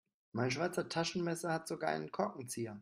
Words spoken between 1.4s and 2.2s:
hat sogar einen